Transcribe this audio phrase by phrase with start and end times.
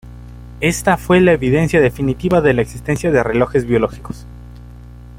[0.61, 4.25] Ésta fue la evidencia definitiva de la existencia de relojes biológicos.